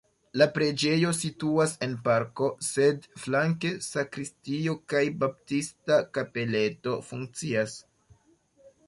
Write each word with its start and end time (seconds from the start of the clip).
La 0.41 0.45
preĝejo 0.53 1.09
situas 1.17 1.73
en 1.87 1.91
parko, 2.07 2.47
sed 2.67 3.05
flanke 3.25 3.71
sakristio 3.89 4.73
kaj 4.95 5.03
baptista 5.25 5.99
kapeleto 6.19 6.97
funkcias. 7.11 7.77